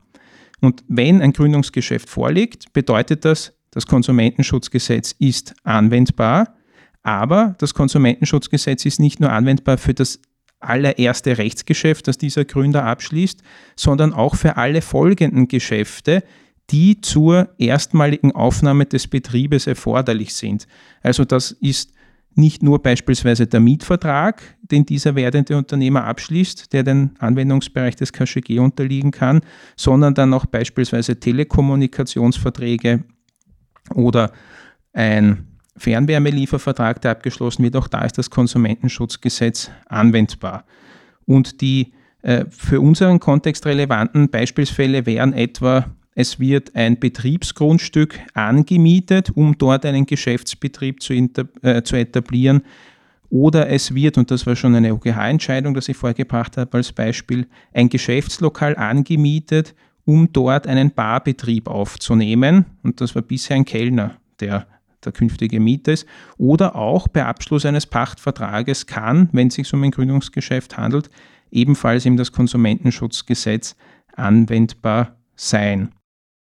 Und 0.60 0.84
wenn 0.88 1.22
ein 1.22 1.32
Gründungsgeschäft 1.32 2.08
vorliegt, 2.08 2.72
bedeutet 2.72 3.24
das, 3.24 3.54
das 3.70 3.86
Konsumentenschutzgesetz 3.86 5.14
ist 5.18 5.54
anwendbar, 5.64 6.54
aber 7.02 7.54
das 7.58 7.74
Konsumentenschutzgesetz 7.74 8.84
ist 8.84 9.00
nicht 9.00 9.20
nur 9.20 9.32
anwendbar 9.32 9.78
für 9.78 9.94
das 9.94 10.20
allererste 10.60 11.38
Rechtsgeschäft, 11.38 12.06
das 12.06 12.18
dieser 12.18 12.44
Gründer 12.44 12.84
abschließt, 12.84 13.42
sondern 13.76 14.12
auch 14.12 14.34
für 14.34 14.56
alle 14.56 14.82
folgenden 14.82 15.48
Geschäfte, 15.48 16.22
die 16.70 17.00
zur 17.00 17.48
erstmaligen 17.58 18.32
Aufnahme 18.32 18.86
des 18.86 19.08
Betriebes 19.08 19.66
erforderlich 19.66 20.34
sind. 20.34 20.66
Also 21.02 21.24
das 21.24 21.50
ist 21.50 21.92
nicht 22.34 22.62
nur 22.62 22.80
beispielsweise 22.80 23.46
der 23.46 23.58
Mietvertrag, 23.58 24.42
den 24.62 24.86
dieser 24.86 25.16
werdende 25.16 25.56
Unternehmer 25.56 26.04
abschließt, 26.04 26.72
der 26.72 26.84
den 26.84 27.10
Anwendungsbereich 27.18 27.96
des 27.96 28.12
KGG 28.12 28.60
unterliegen 28.60 29.10
kann, 29.10 29.40
sondern 29.76 30.14
dann 30.14 30.32
auch 30.32 30.46
beispielsweise 30.46 31.18
Telekommunikationsverträge 31.18 33.02
oder 33.94 34.32
ein 34.92 35.49
Fernwärmeliefervertrag, 35.76 37.00
der 37.00 37.12
abgeschlossen 37.12 37.62
wird. 37.62 37.76
Auch 37.76 37.88
da 37.88 38.02
ist 38.02 38.18
das 38.18 38.30
Konsumentenschutzgesetz 38.30 39.70
anwendbar. 39.86 40.64
Und 41.26 41.60
die 41.60 41.92
äh, 42.22 42.44
für 42.50 42.80
unseren 42.80 43.20
Kontext 43.20 43.66
relevanten 43.66 44.30
Beispielsfälle 44.30 45.06
wären 45.06 45.32
etwa 45.32 45.86
es 46.14 46.40
wird 46.40 46.74
ein 46.74 46.98
Betriebsgrundstück 46.98 48.18
angemietet, 48.34 49.30
um 49.30 49.56
dort 49.56 49.86
einen 49.86 50.06
Geschäftsbetrieb 50.06 51.02
zu, 51.02 51.14
äh, 51.14 51.82
zu 51.82 51.96
etablieren. 51.96 52.62
Oder 53.30 53.68
es 53.70 53.94
wird, 53.94 54.18
und 54.18 54.30
das 54.30 54.44
war 54.44 54.56
schon 54.56 54.74
eine 54.74 54.92
OGH-Entscheidung, 54.92 55.72
das 55.72 55.88
ich 55.88 55.96
vorgebracht 55.96 56.56
habe 56.56 56.76
als 56.76 56.92
Beispiel, 56.92 57.46
ein 57.72 57.88
Geschäftslokal 57.88 58.76
angemietet, 58.76 59.74
um 60.04 60.32
dort 60.32 60.66
einen 60.66 60.90
Barbetrieb 60.90 61.68
aufzunehmen. 61.68 62.66
Und 62.82 63.00
das 63.00 63.14
war 63.14 63.22
bisher 63.22 63.56
ein 63.56 63.64
Kellner, 63.64 64.16
der 64.40 64.66
der 65.04 65.12
künftige 65.12 65.60
Mieter 65.60 65.92
ist. 65.92 66.06
Oder 66.36 66.76
auch 66.76 67.08
bei 67.08 67.24
Abschluss 67.24 67.64
eines 67.64 67.86
Pachtvertrages 67.86 68.86
kann, 68.86 69.28
wenn 69.32 69.48
es 69.48 69.54
sich 69.54 69.72
um 69.72 69.82
ein 69.82 69.90
Gründungsgeschäft 69.90 70.76
handelt, 70.76 71.10
ebenfalls 71.50 72.06
eben 72.06 72.16
das 72.16 72.32
Konsumentenschutzgesetz 72.32 73.76
anwendbar 74.14 75.16
sein. 75.34 75.90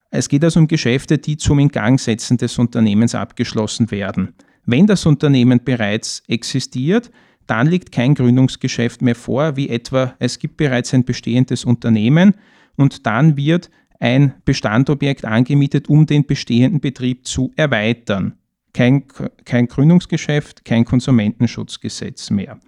Es 0.09 0.29
geht 0.29 0.43
also 0.43 0.59
um 0.59 0.67
Geschäfte, 0.67 1.17
die 1.17 1.37
zum 1.37 1.59
Ingangsetzen 1.59 2.37
des 2.37 2.57
Unternehmens 2.57 3.13
abgeschlossen 3.13 3.91
werden. 3.91 4.33
Wenn 4.65 4.87
das 4.87 5.05
Unternehmen 5.05 5.63
bereits 5.63 6.23
existiert, 6.27 7.11
dann 7.45 7.67
liegt 7.67 7.91
kein 7.91 8.13
Gründungsgeschäft 8.13 9.01
mehr 9.01 9.15
vor, 9.15 9.55
wie 9.55 9.69
etwa 9.69 10.13
es 10.19 10.39
gibt 10.39 10.57
bereits 10.57 10.93
ein 10.93 11.05
bestehendes 11.05 11.65
Unternehmen 11.65 12.35
und 12.75 13.05
dann 13.05 13.37
wird 13.37 13.69
ein 13.99 14.33
Bestandobjekt 14.45 15.25
angemietet, 15.25 15.89
um 15.89 16.05
den 16.05 16.25
bestehenden 16.25 16.79
Betrieb 16.79 17.25
zu 17.25 17.51
erweitern. 17.55 18.33
Kein, 18.73 19.05
kein 19.45 19.67
Gründungsgeschäft, 19.67 20.65
kein 20.65 20.85
Konsumentenschutzgesetz 20.85 22.29
mehr. 22.29 22.59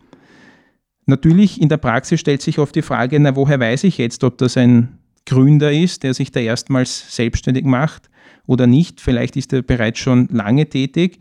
Natürlich 1.06 1.62
in 1.62 1.70
der 1.70 1.78
Praxis 1.78 2.20
stellt 2.20 2.42
sich 2.42 2.60
oft 2.60 2.76
die 2.76 2.82
Frage, 2.82 3.20
na 3.20 3.36
woher 3.36 3.60
weiß 3.60 3.84
ich 3.84 3.98
jetzt, 3.98 4.24
ob 4.24 4.38
das 4.38 4.58
ein 4.58 5.00
Gründer 5.26 5.72
ist, 5.72 6.04
der 6.04 6.14
sich 6.14 6.32
da 6.32 6.40
erstmals 6.40 7.16
selbstständig 7.16 7.66
macht 7.66 8.10
oder 8.48 8.68
nicht. 8.68 9.02
Vielleicht 9.02 9.36
ist 9.36 9.54
er 9.54 9.62
bereits 9.62 10.00
schon 10.00 10.28
lange 10.32 10.68
tätig. 10.68 11.20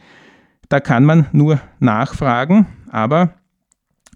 Da 0.69 0.81
kann 0.81 1.05
man 1.05 1.27
nur 1.33 1.61
nachfragen, 1.79 2.67
aber 2.91 3.35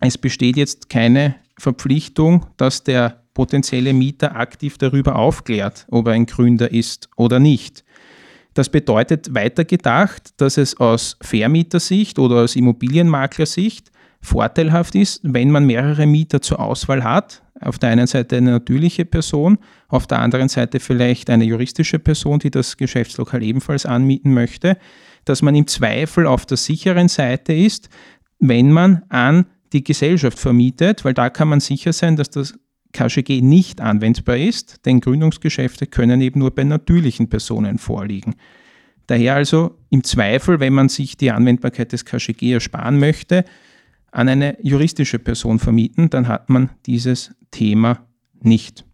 es 0.01 0.19
besteht 0.19 0.57
jetzt 0.57 0.89
keine 0.89 1.37
Verpflichtung, 1.59 2.47
dass 2.57 2.85
der 2.85 3.22
potenzielle 3.35 3.93
Mieter 3.93 4.37
aktiv 4.37 4.79
darüber 4.79 5.17
aufklärt, 5.17 5.87
ob 5.91 6.07
er 6.07 6.15
ein 6.15 6.27
Gründer 6.27 6.71
ist 6.71 7.09
oder 7.17 7.39
nicht. 7.39 7.85
Das 8.55 8.69
bedeutet 8.69 9.35
weitergedacht, 9.35 10.41
dass 10.41 10.59
es 10.59 10.79
aus 10.79 11.17
Vermietersicht 11.23 12.19
oder 12.19 12.43
aus 12.43 12.55
Immobilienmaklersicht 12.55 13.91
vorteilhaft 14.21 14.95
ist, 14.95 15.21
wenn 15.23 15.51
man 15.51 15.65
mehrere 15.65 16.07
Mieter 16.07 16.43
zur 16.43 16.61
Auswahl 16.61 17.03
hat, 17.03 17.43
auf 17.61 17.79
der 17.79 17.91
einen 17.91 18.07
Seite 18.07 18.37
eine 18.37 18.51
natürliche 18.51 19.05
Person, 19.05 19.59
auf 19.89 20.07
der 20.07 20.19
anderen 20.19 20.49
Seite 20.49 20.81
vielleicht 20.81 21.31
eine 21.31 21.45
juristische 21.45 21.99
Person, 21.99 22.39
die 22.39 22.51
das 22.51 22.77
Geschäftslokal 22.77 23.43
ebenfalls 23.43 23.87
anmieten 23.87 24.35
möchte, 24.35 24.77
dass 25.25 25.43
man 25.43 25.55
im 25.55 25.67
Zweifel 25.67 26.27
auf 26.27 26.47
der 26.47 26.57
sicheren 26.57 27.09
Seite 27.09 27.53
ist, 27.53 27.89
wenn 28.39 28.73
man 28.73 29.03
an 29.09 29.47
die 29.73 29.85
Gesellschaft 29.85 30.39
vermietet, 30.39 31.05
weil 31.05 31.15
da 31.15 31.31
kann 31.31 31.49
man 31.49 31.61
sicher 31.61 31.93
sein, 31.93 32.17
dass 32.17 32.31
das 32.31 32.55
KGG 32.93 33.41
nicht 33.41 33.81
anwendbar 33.81 34.37
ist, 34.37 34.85
denn 34.87 35.01
Gründungsgeschäfte 35.01 35.87
können 35.87 36.21
eben 36.21 36.41
nur 36.41 36.55
bei 36.55 36.65
natürlichen 36.65 37.29
Personen 37.29 37.79
vorliegen. 37.79 38.35
Daher 39.07 39.35
also 39.35 39.79
im 39.91 40.05
Zweifel, 40.05 40.61
wenn 40.61 40.73
man 40.73 40.89
sich 40.89 41.17
die 41.17 41.31
Anwendbarkeit 41.31 41.93
des 41.93 42.05
KGG 42.05 42.53
ersparen 42.53 42.99
möchte, 42.99 43.45
an 44.11 44.29
eine 44.29 44.57
juristische 44.63 45.19
Person 45.19 45.59
vermieten, 45.59 46.11
dann 46.11 46.29
hat 46.29 46.51
man 46.51 46.71
dieses 46.87 47.35
Thema 47.51 48.07
nicht. 48.41 48.85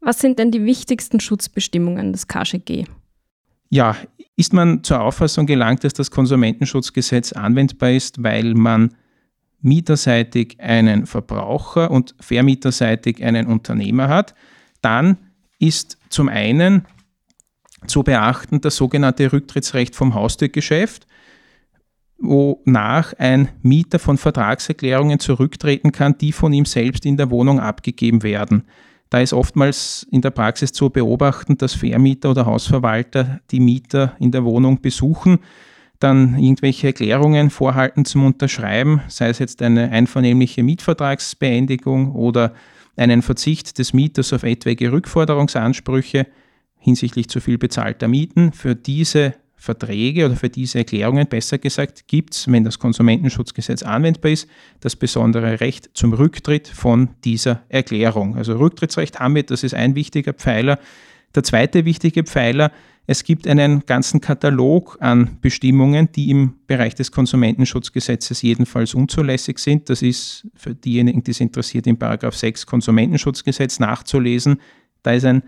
Was 0.00 0.20
sind 0.20 0.38
denn 0.38 0.50
die 0.50 0.64
wichtigsten 0.64 1.20
Schutzbestimmungen 1.20 2.12
des 2.12 2.26
KGG? 2.28 2.84
Ja, 3.68 3.96
ist 4.36 4.52
man 4.52 4.82
zur 4.82 5.00
Auffassung 5.00 5.46
gelangt, 5.46 5.84
dass 5.84 5.92
das 5.92 6.10
Konsumentenschutzgesetz 6.10 7.32
anwendbar 7.32 7.92
ist, 7.92 8.22
weil 8.22 8.54
man 8.54 8.94
mieterseitig 9.62 10.60
einen 10.60 11.06
Verbraucher 11.06 11.90
und 11.90 12.14
vermieterseitig 12.20 13.24
einen 13.24 13.46
Unternehmer 13.46 14.08
hat, 14.08 14.34
dann 14.80 15.16
ist 15.58 15.98
zum 16.08 16.28
einen 16.28 16.86
zu 17.86 18.02
beachten 18.02 18.60
das 18.60 18.76
sogenannte 18.76 19.32
Rücktrittsrecht 19.32 19.96
vom 19.96 20.14
Haustürgeschäft 20.14 21.06
wonach 22.22 23.12
ein 23.18 23.48
Mieter 23.62 23.98
von 23.98 24.16
Vertragserklärungen 24.16 25.18
zurücktreten 25.18 25.90
kann, 25.90 26.16
die 26.18 26.32
von 26.32 26.52
ihm 26.52 26.64
selbst 26.64 27.04
in 27.04 27.16
der 27.16 27.30
Wohnung 27.30 27.58
abgegeben 27.58 28.22
werden. 28.22 28.62
Da 29.10 29.20
ist 29.20 29.32
oftmals 29.32 30.06
in 30.10 30.22
der 30.22 30.30
Praxis 30.30 30.72
zu 30.72 30.88
beobachten, 30.88 31.58
dass 31.58 31.74
Vermieter 31.74 32.30
oder 32.30 32.46
Hausverwalter 32.46 33.40
die 33.50 33.60
Mieter 33.60 34.16
in 34.20 34.30
der 34.30 34.44
Wohnung 34.44 34.80
besuchen, 34.80 35.40
dann 36.02 36.38
irgendwelche 36.38 36.88
Erklärungen 36.88 37.50
vorhalten 37.50 38.04
zum 38.04 38.26
Unterschreiben, 38.26 39.00
sei 39.08 39.28
es 39.28 39.38
jetzt 39.38 39.62
eine 39.62 39.90
einvernehmliche 39.90 40.62
Mietvertragsbeendigung 40.62 42.12
oder 42.12 42.54
einen 42.96 43.22
Verzicht 43.22 43.78
des 43.78 43.92
Mieters 43.92 44.32
auf 44.32 44.42
etwaige 44.42 44.92
Rückforderungsansprüche 44.92 46.26
hinsichtlich 46.78 47.28
zu 47.28 47.40
viel 47.40 47.58
bezahlter 47.58 48.08
Mieten. 48.08 48.52
Für 48.52 48.74
diese 48.74 49.34
Verträge 49.54 50.26
oder 50.26 50.34
für 50.34 50.48
diese 50.48 50.78
Erklärungen, 50.78 51.28
besser 51.28 51.56
gesagt, 51.56 52.08
gibt 52.08 52.34
es, 52.34 52.50
wenn 52.50 52.64
das 52.64 52.80
Konsumentenschutzgesetz 52.80 53.84
anwendbar 53.84 54.32
ist, 54.32 54.48
das 54.80 54.96
besondere 54.96 55.60
Recht 55.60 55.90
zum 55.94 56.12
Rücktritt 56.12 56.66
von 56.66 57.10
dieser 57.24 57.62
Erklärung. 57.68 58.36
Also 58.36 58.56
Rücktrittsrecht 58.56 59.20
haben 59.20 59.36
wir, 59.36 59.44
das 59.44 59.62
ist 59.62 59.74
ein 59.74 59.94
wichtiger 59.94 60.32
Pfeiler. 60.32 60.80
Der 61.36 61.44
zweite 61.44 61.84
wichtige 61.84 62.24
Pfeiler, 62.24 62.72
es 63.06 63.24
gibt 63.24 63.48
einen 63.48 63.84
ganzen 63.84 64.20
Katalog 64.20 64.96
an 65.00 65.38
Bestimmungen, 65.40 66.10
die 66.12 66.30
im 66.30 66.54
Bereich 66.66 66.94
des 66.94 67.10
Konsumentenschutzgesetzes 67.10 68.42
jedenfalls 68.42 68.94
unzulässig 68.94 69.58
sind. 69.58 69.90
Das 69.90 70.02
ist 70.02 70.46
für 70.54 70.74
diejenigen, 70.74 71.24
die 71.24 71.32
es 71.32 71.40
interessiert, 71.40 71.86
im 71.88 71.98
Paragraph 71.98 72.36
6 72.36 72.64
Konsumentenschutzgesetz 72.66 73.80
nachzulesen. 73.80 74.60
Da 75.02 75.12
ist 75.12 75.24
ein 75.24 75.42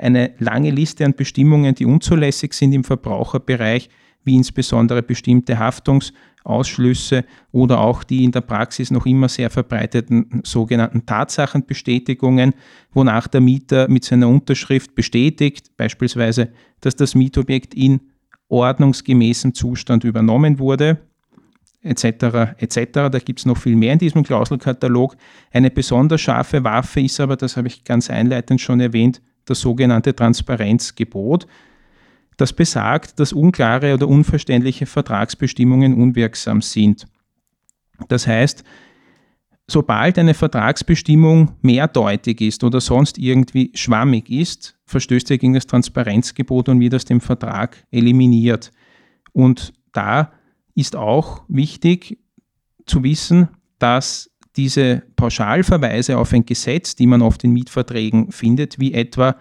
eine 0.00 0.32
lange 0.38 0.70
Liste 0.70 1.04
an 1.04 1.14
Bestimmungen, 1.14 1.74
die 1.74 1.84
unzulässig 1.84 2.54
sind 2.54 2.72
im 2.72 2.84
Verbraucherbereich, 2.84 3.88
wie 4.24 4.36
insbesondere 4.36 5.02
bestimmte 5.02 5.58
Haftungsausschlüsse 5.58 7.24
oder 7.52 7.80
auch 7.80 8.04
die 8.04 8.24
in 8.24 8.32
der 8.32 8.42
Praxis 8.42 8.90
noch 8.90 9.06
immer 9.06 9.28
sehr 9.28 9.50
verbreiteten 9.50 10.42
sogenannten 10.44 11.06
Tatsachenbestätigungen, 11.06 12.54
wonach 12.92 13.28
der 13.28 13.40
Mieter 13.40 13.88
mit 13.88 14.04
seiner 14.04 14.28
Unterschrift 14.28 14.94
bestätigt, 14.94 15.76
beispielsweise, 15.76 16.48
dass 16.80 16.96
das 16.96 17.14
Mietobjekt 17.14 17.74
in 17.74 18.00
ordnungsgemäßem 18.48 19.54
Zustand 19.54 20.04
übernommen 20.04 20.58
wurde, 20.58 20.98
etc. 21.82 22.58
etc. 22.58 22.76
Da 22.92 23.18
gibt 23.18 23.38
es 23.38 23.46
noch 23.46 23.56
viel 23.56 23.76
mehr 23.76 23.94
in 23.94 23.98
diesem 23.98 24.22
Klauselkatalog. 24.22 25.16
Eine 25.50 25.70
besonders 25.70 26.20
scharfe 26.20 26.62
Waffe 26.64 27.00
ist 27.00 27.20
aber, 27.20 27.36
das 27.36 27.56
habe 27.56 27.68
ich 27.68 27.84
ganz 27.84 28.10
einleitend 28.10 28.60
schon 28.60 28.80
erwähnt, 28.80 29.22
das 29.46 29.60
sogenannte 29.60 30.14
Transparenzgebot, 30.14 31.46
das 32.40 32.52
besagt, 32.52 33.20
dass 33.20 33.32
unklare 33.32 33.94
oder 33.94 34.08
unverständliche 34.08 34.86
Vertragsbestimmungen 34.86 35.94
unwirksam 35.94 36.62
sind. 36.62 37.06
Das 38.08 38.26
heißt, 38.26 38.64
sobald 39.66 40.18
eine 40.18 40.34
Vertragsbestimmung 40.34 41.52
mehrdeutig 41.62 42.40
ist 42.40 42.64
oder 42.64 42.80
sonst 42.80 43.18
irgendwie 43.18 43.70
schwammig 43.74 44.30
ist, 44.30 44.76
verstößt 44.86 45.30
er 45.30 45.38
gegen 45.38 45.54
das 45.54 45.66
Transparenzgebot 45.66 46.68
und 46.68 46.80
wird 46.80 46.94
aus 46.94 47.04
dem 47.04 47.20
Vertrag 47.20 47.86
eliminiert. 47.90 48.72
Und 49.32 49.72
da 49.92 50.32
ist 50.74 50.96
auch 50.96 51.44
wichtig 51.48 52.18
zu 52.86 53.02
wissen, 53.04 53.48
dass 53.78 54.30
diese 54.56 55.02
Pauschalverweise 55.16 56.18
auf 56.18 56.32
ein 56.32 56.44
Gesetz, 56.44 56.96
die 56.96 57.06
man 57.06 57.22
oft 57.22 57.44
in 57.44 57.52
Mietverträgen 57.52 58.32
findet, 58.32 58.80
wie 58.80 58.92
etwa 58.92 59.36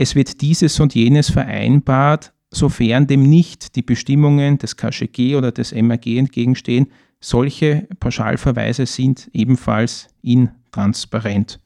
es 0.00 0.14
wird 0.14 0.40
dieses 0.40 0.80
und 0.80 0.94
jenes 0.94 1.28
vereinbart, 1.28 2.32
sofern 2.50 3.06
dem 3.06 3.22
nicht 3.22 3.76
die 3.76 3.82
Bestimmungen 3.82 4.56
des 4.56 4.78
KGG 4.78 5.36
oder 5.36 5.52
des 5.52 5.74
MAG 5.74 6.06
entgegenstehen, 6.06 6.86
solche 7.20 7.86
Pauschalverweise 8.00 8.86
sind 8.86 9.28
ebenfalls 9.34 10.08
intransparent. 10.22 11.60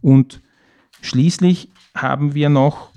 Und 0.00 0.40
schließlich 1.02 1.68
haben 1.94 2.32
wir 2.32 2.48
noch 2.48 2.90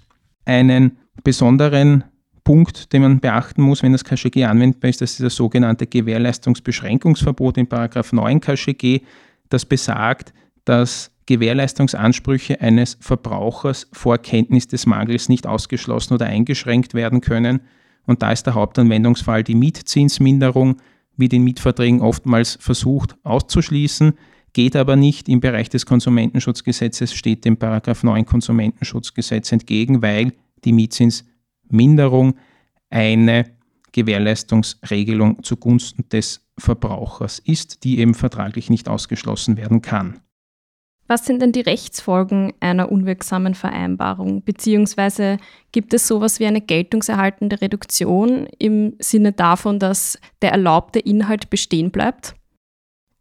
einen 0.45 0.99
besonderen 1.21 2.05
Punkt, 2.45 2.93
den 2.93 3.01
man 3.01 3.19
beachten 3.19 3.63
muss, 3.63 3.83
wenn 3.83 3.91
das 3.91 4.05
KGG 4.05 4.45
anwendbar 4.45 4.89
ist, 4.89 5.01
das 5.01 5.11
ist 5.11 5.21
das 5.21 5.35
sogenannte 5.35 5.85
Gewährleistungsbeschränkungsverbot 5.85 7.57
in 7.57 7.67
9 7.69 8.39
KGG, 8.39 9.01
das 9.49 9.65
besagt, 9.65 10.33
dass 10.63 11.10
Gewährleistungsansprüche 11.25 12.61
eines 12.61 12.97
Verbrauchers 12.99 13.87
vor 13.91 14.17
Kenntnis 14.17 14.67
des 14.67 14.85
Mangels 14.85 15.29
nicht 15.29 15.47
ausgeschlossen 15.47 16.15
oder 16.15 16.25
eingeschränkt 16.25 16.93
werden 16.93 17.21
können. 17.21 17.61
Und 18.05 18.21
da 18.21 18.31
ist 18.31 18.43
der 18.43 18.55
Hauptanwendungsfall 18.55 19.43
die 19.43 19.55
Mietzinsminderung, 19.55 20.77
wie 21.17 21.29
den 21.29 21.43
Mietverträgen 21.43 22.01
oftmals 22.01 22.57
versucht 22.59 23.15
auszuschließen, 23.23 24.13
geht 24.53 24.75
aber 24.75 24.95
nicht 24.95 25.29
im 25.29 25.39
Bereich 25.39 25.69
des 25.69 25.85
Konsumentenschutzgesetzes, 25.85 27.13
steht 27.13 27.45
dem 27.45 27.57
Paragraph 27.57 28.03
9 28.03 28.25
Konsumentenschutzgesetz 28.25 29.51
entgegen, 29.51 30.01
weil 30.01 30.33
die 30.65 30.73
Mietzinsminderung 30.73 32.35
eine 32.89 33.45
Gewährleistungsregelung 33.93 35.43
zugunsten 35.43 36.07
des 36.09 36.45
Verbrauchers 36.57 37.39
ist, 37.39 37.83
die 37.83 37.99
eben 37.99 38.13
vertraglich 38.13 38.69
nicht 38.69 38.89
ausgeschlossen 38.89 39.57
werden 39.57 39.81
kann. 39.81 40.19
Was 41.11 41.25
sind 41.25 41.41
denn 41.41 41.51
die 41.51 41.59
Rechtsfolgen 41.59 42.53
einer 42.61 42.89
unwirksamen 42.89 43.53
Vereinbarung? 43.53 44.43
Beziehungsweise 44.43 45.39
gibt 45.73 45.93
es 45.93 46.07
sowas 46.07 46.39
wie 46.39 46.45
eine 46.45 46.61
geltungserhaltende 46.61 47.59
Reduktion 47.59 48.47
im 48.59 48.93
Sinne 48.97 49.33
davon, 49.33 49.77
dass 49.77 50.17
der 50.41 50.53
erlaubte 50.53 50.99
Inhalt 50.99 51.49
bestehen 51.49 51.91
bleibt? 51.91 52.35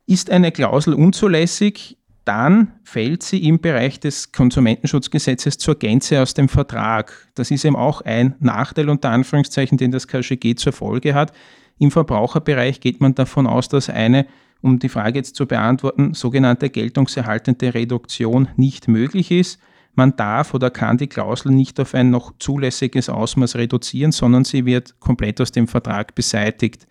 Ist 0.07 0.31
eine 0.31 0.53
Klausel 0.53 0.95
unzulässig, 0.95 1.99
dann 2.25 2.71
fällt 2.85 3.25
sie 3.25 3.43
im 3.43 3.61
Bereich 3.61 3.99
des 3.99 4.31
Konsumentenschutzgesetzes 4.31 5.59
zur 5.59 5.77
Gänze 5.77 6.23
aus 6.23 6.33
dem 6.33 6.49
Vertrag. 6.49 7.29
Das 7.35 7.51
ist 7.51 7.65
eben 7.65 7.75
auch 7.75 8.03
ein 8.03 8.37
Nachteil 8.39 8.89
unter 8.89 9.11
Anführungszeichen, 9.11 9.79
den 9.79 9.91
das 9.91 10.07
KGG 10.07 10.55
zur 10.55 10.73
Folge 10.73 11.15
hat. 11.15 11.33
Im 11.81 11.91
Verbraucherbereich 11.91 12.79
geht 12.79 13.01
man 13.01 13.17
davon 13.17 13.49
aus, 13.49 13.69
dass 13.69 13.91
eine 13.91 14.27
um 14.63 14.79
die 14.79 14.89
Frage 14.89 15.19
jetzt 15.19 15.37
zu 15.37 15.47
beantworten, 15.47 16.15
sogenannte 16.15 16.71
geltungserhaltende 16.71 17.75
Reduktion 17.75 18.49
nicht 18.57 18.89
möglich 18.89 19.31
ist. 19.31 19.59
Man 19.95 20.17
darf 20.17 20.55
oder 20.55 20.71
kann 20.71 20.99
die 20.99 21.09
Klausel 21.09 21.53
nicht 21.53 21.81
auf 21.81 21.95
ein 21.95 22.11
noch 22.11 22.33
zulässiges 22.39 23.09
Ausmaß 23.09 23.57
reduzieren, 23.57 24.13
sondern 24.13 24.45
sie 24.45 24.65
wird 24.65 24.99
komplett 25.01 25.41
aus 25.41 25.53
dem 25.53 25.67
Vertrag 25.67 26.15
beseitigt. 26.15 26.87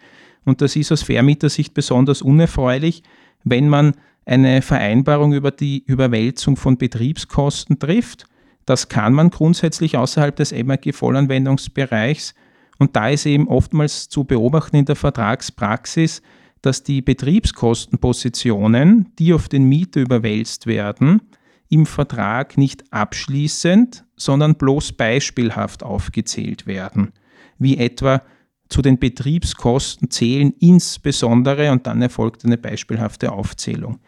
Und 0.45 0.61
das 0.61 0.75
ist 0.75 0.91
aus 0.91 1.03
Vermietersicht 1.03 1.73
besonders 1.73 2.21
unerfreulich, 2.21 3.03
wenn 3.43 3.69
man 3.69 3.93
eine 4.25 4.61
Vereinbarung 4.61 5.33
über 5.33 5.51
die 5.51 5.83
Überwälzung 5.85 6.55
von 6.55 6.77
Betriebskosten 6.77 7.79
trifft. 7.79 8.25
Das 8.65 8.89
kann 8.89 9.13
man 9.13 9.31
grundsätzlich 9.31 9.97
außerhalb 9.97 10.35
des 10.35 10.51
MAG-Vollanwendungsbereichs. 10.51 12.35
Und 12.77 12.95
da 12.95 13.09
ist 13.09 13.25
eben 13.25 13.47
oftmals 13.47 14.09
zu 14.09 14.25
beobachten 14.25 14.75
in 14.75 14.85
der 14.85 14.95
Vertragspraxis, 14.95 16.21
dass 16.61 16.83
die 16.83 17.01
Betriebskostenpositionen, 17.01 19.11
die 19.17 19.33
auf 19.33 19.49
den 19.49 19.63
Mieter 19.63 20.01
überwälzt 20.01 20.67
werden, 20.67 21.21
im 21.69 21.85
Vertrag 21.85 22.57
nicht 22.57 22.91
abschließend, 22.91 24.03
sondern 24.15 24.55
bloß 24.55 24.93
beispielhaft 24.93 25.83
aufgezählt 25.83 26.67
werden, 26.67 27.13
wie 27.57 27.77
etwa 27.77 28.21
zu 28.69 28.81
den 28.81 28.99
Betriebskosten 28.99 30.09
zählen 30.09 30.53
insbesondere 30.59 31.71
und 31.71 31.87
dann 31.87 32.01
erfolgt 32.01 32.45
eine 32.45 32.57
beispielhafte 32.57 33.31
Aufzählung. 33.31 33.99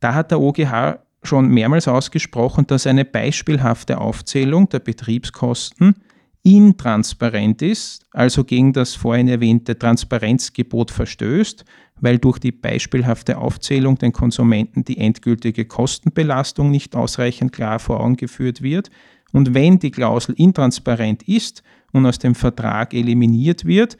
Da 0.00 0.14
hat 0.14 0.30
der 0.30 0.40
OGH 0.40 0.98
schon 1.22 1.48
mehrmals 1.48 1.88
ausgesprochen, 1.88 2.66
dass 2.66 2.86
eine 2.86 3.04
beispielhafte 3.04 3.98
Aufzählung 3.98 4.68
der 4.68 4.80
Betriebskosten 4.80 5.94
intransparent 6.42 7.62
ist, 7.62 8.04
also 8.10 8.44
gegen 8.44 8.72
das 8.72 8.94
vorhin 8.94 9.28
erwähnte 9.28 9.78
Transparenzgebot 9.78 10.90
verstößt 10.90 11.64
weil 12.02 12.18
durch 12.18 12.38
die 12.40 12.52
beispielhafte 12.52 13.38
Aufzählung 13.38 13.96
den 13.96 14.12
Konsumenten 14.12 14.84
die 14.84 14.98
endgültige 14.98 15.64
Kostenbelastung 15.64 16.70
nicht 16.70 16.96
ausreichend 16.96 17.52
klar 17.52 17.78
vor 17.78 18.00
Augen 18.00 18.16
geführt 18.16 18.60
wird. 18.60 18.90
Und 19.32 19.54
wenn 19.54 19.78
die 19.78 19.92
Klausel 19.92 20.34
intransparent 20.36 21.22
ist 21.22 21.62
und 21.92 22.04
aus 22.04 22.18
dem 22.18 22.34
Vertrag 22.34 22.92
eliminiert 22.92 23.64
wird, 23.64 23.96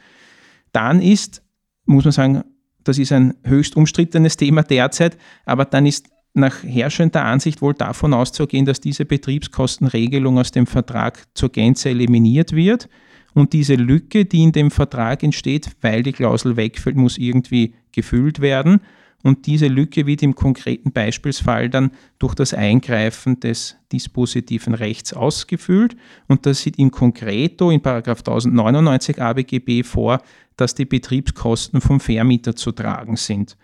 dann 0.73 1.01
ist, 1.01 1.43
muss 1.87 2.05
man 2.05 2.13
sagen, 2.13 2.45
das 2.83 2.99
ist 2.99 3.13
ein 3.13 3.35
höchst 3.45 3.77
umstrittenes 3.77 4.37
Thema 4.37 4.65
derzeit, 4.65 5.17
aber 5.47 5.65
dann 5.65 5.87
ist 5.87 6.09
nach 6.35 6.65
herrschender 6.65 7.25
Ansicht 7.25 7.63
wohl 7.63 7.75
davon 7.75 8.15
auszugehen, 8.15 8.67
dass 8.67 8.81
diese 8.81 9.05
Betriebskostenregelung 9.05 10.39
aus 10.39 10.51
dem 10.51 10.67
Vertrag 10.67 11.25
zur 11.35 11.51
Gänze 11.51 11.91
eliminiert 11.91 12.53
wird 12.53 12.89
und 13.35 13.53
diese 13.53 13.75
Lücke, 13.75 14.25
die 14.25 14.43
in 14.43 14.53
dem 14.53 14.71
Vertrag 14.71 15.23
entsteht, 15.23 15.71
weil 15.81 16.03
die 16.03 16.13
Klausel 16.13 16.57
wegfällt, 16.57 16.97
muss 16.97 17.19
irgendwie 17.19 17.75
gefüllt 17.93 18.41
werden. 18.41 18.81
Und 19.23 19.47
diese 19.47 19.69
Lücke 19.69 20.07
wird 20.07 20.23
im 20.23 20.35
konkreten 20.35 20.91
Beispielsfall 20.91 21.71
dann 21.71 21.93
durch 22.19 22.35
das 22.35 22.55
Eingreifen 22.55 23.39
des 23.39 23.77
dispositiven 23.93 24.75
Rechts 24.75 25.13
ausgefüllt. 25.13 25.97
Und 26.27 26.45
das 26.45 26.63
sieht 26.63 26.79
im 26.79 26.91
Konkreto 26.91 27.71
in 27.71 27.85
1099 27.85 29.23
ABGB 29.23 29.85
vor, 29.85 30.21
dass 30.57 30.75
die 30.75 30.85
Betriebskosten 30.85 31.81
vom 31.81 32.01
Vermieter 32.01 32.57
zu 32.57 32.73
tragen 32.73 33.17
sind. 33.17 33.57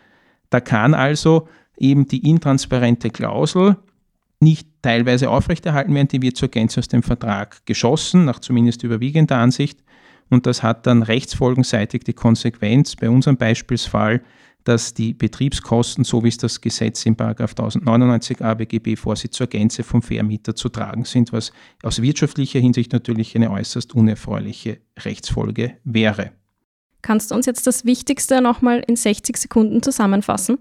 Da 0.48 0.60
kann 0.60 0.94
also 0.94 1.48
eben 1.76 2.06
die 2.06 2.28
intransparente 2.28 3.10
Klausel 3.10 3.76
nicht 4.40 4.68
teilweise 4.82 5.30
aufrechterhalten 5.30 5.94
werden, 5.94 6.08
die 6.08 6.22
wird 6.22 6.36
zur 6.36 6.48
Gänze 6.48 6.80
aus 6.80 6.88
dem 6.88 7.02
Vertrag 7.02 7.64
geschossen, 7.66 8.24
nach 8.24 8.38
zumindest 8.38 8.82
überwiegender 8.82 9.36
Ansicht. 9.36 9.82
Und 10.30 10.46
das 10.46 10.62
hat 10.62 10.86
dann 10.86 11.02
rechtsfolgenseitig 11.02 12.04
die 12.04 12.12
Konsequenz 12.12 12.94
bei 12.96 13.10
unserem 13.10 13.36
Beispielsfall, 13.36 14.22
dass 14.64 14.92
die 14.92 15.14
Betriebskosten, 15.14 16.04
so 16.04 16.22
wie 16.24 16.28
es 16.28 16.36
das 16.36 16.60
Gesetz 16.60 17.06
in 17.06 17.12
1099 17.18 18.42
ABGB 18.42 18.96
vorsieht, 18.96 19.32
zur 19.32 19.46
Gänze 19.46 19.82
vom 19.82 20.02
Vermieter 20.02 20.54
zu 20.54 20.68
tragen 20.68 21.04
sind, 21.04 21.32
was 21.32 21.52
aus 21.82 22.02
wirtschaftlicher 22.02 22.60
Hinsicht 22.60 22.92
natürlich 22.92 23.34
eine 23.34 23.50
äußerst 23.50 23.94
unerfreuliche 23.94 24.78
Rechtsfolge 24.98 25.78
wäre. 25.84 26.32
Kannst 27.00 27.30
du 27.30 27.34
uns 27.34 27.46
jetzt 27.46 27.66
das 27.66 27.86
Wichtigste 27.86 28.42
nochmal 28.42 28.84
in 28.86 28.96
60 28.96 29.36
Sekunden 29.38 29.82
zusammenfassen? 29.82 30.58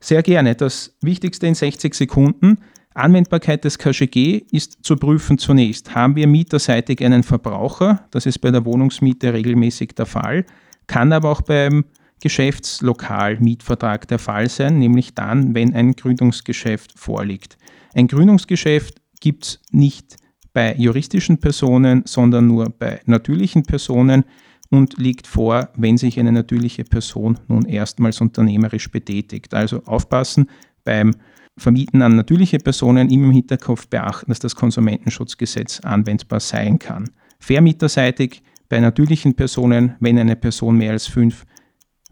Sehr 0.00 0.22
gerne. 0.22 0.54
Das 0.54 0.96
Wichtigste 1.00 1.46
in 1.46 1.54
60 1.54 1.94
Sekunden. 1.94 2.58
Anwendbarkeit 2.94 3.64
des 3.64 3.78
KGG 3.78 4.42
ist 4.50 4.78
zu 4.82 4.96
prüfen 4.96 5.38
zunächst. 5.38 5.94
Haben 5.94 6.16
wir 6.16 6.26
mieterseitig 6.26 7.04
einen 7.04 7.22
Verbraucher? 7.22 8.06
Das 8.10 8.26
ist 8.26 8.38
bei 8.38 8.50
der 8.50 8.64
Wohnungsmiete 8.64 9.32
regelmäßig 9.32 9.94
der 9.94 10.06
Fall, 10.06 10.44
kann 10.86 11.12
aber 11.12 11.30
auch 11.30 11.42
beim 11.42 11.84
Geschäftslokalmietvertrag 12.20 14.08
der 14.08 14.18
Fall 14.18 14.48
sein, 14.48 14.78
nämlich 14.78 15.14
dann, 15.14 15.54
wenn 15.54 15.74
ein 15.74 15.92
Gründungsgeschäft 15.92 16.98
vorliegt. 16.98 17.56
Ein 17.94 18.08
Gründungsgeschäft 18.08 19.00
gibt 19.20 19.44
es 19.44 19.60
nicht 19.70 20.16
bei 20.52 20.74
juristischen 20.74 21.38
Personen, 21.38 22.02
sondern 22.06 22.46
nur 22.46 22.70
bei 22.70 23.00
natürlichen 23.06 23.62
Personen 23.62 24.24
und 24.70 24.98
liegt 24.98 25.26
vor, 25.26 25.68
wenn 25.76 25.96
sich 25.96 26.18
eine 26.18 26.32
natürliche 26.32 26.84
Person 26.84 27.38
nun 27.46 27.64
erstmals 27.64 28.20
unternehmerisch 28.20 28.90
betätigt. 28.90 29.54
Also 29.54 29.82
aufpassen 29.84 30.50
beim 30.84 31.14
Vermieten 31.58 32.02
an 32.02 32.16
natürliche 32.16 32.58
Personen 32.58 33.10
immer 33.10 33.26
im 33.26 33.32
Hinterkopf 33.32 33.88
beachten, 33.88 34.30
dass 34.30 34.38
das 34.38 34.54
Konsumentenschutzgesetz 34.54 35.80
anwendbar 35.80 36.40
sein 36.40 36.78
kann. 36.78 37.10
Vermieterseitig 37.38 38.42
bei 38.68 38.80
natürlichen 38.80 39.34
Personen, 39.34 39.96
wenn 40.00 40.18
eine 40.18 40.36
Person 40.36 40.76
mehr 40.76 40.92
als 40.92 41.06
fünf 41.06 41.44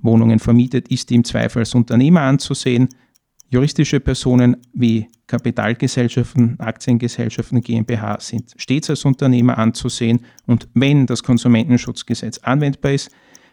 Wohnungen 0.00 0.38
vermietet, 0.38 0.88
ist 0.88 1.10
die 1.10 1.16
im 1.16 1.24
Zweifel 1.24 1.60
als 1.60 1.74
Unternehmer 1.74 2.22
anzusehen. 2.22 2.88
Juristische 3.48 4.00
Personen 4.00 4.56
wie 4.72 5.08
Kapitalgesellschaften, 5.26 6.58
Aktiengesellschaften, 6.60 7.60
GmbH 7.60 8.18
sind 8.20 8.54
stets 8.56 8.90
als 8.90 9.04
Unternehmer 9.04 9.58
anzusehen 9.58 10.20
und 10.46 10.68
wenn 10.74 11.06
das 11.06 11.22
Konsumentenschutzgesetz 11.22 12.38
anwendbar 12.38 12.92
ist, 12.92 13.10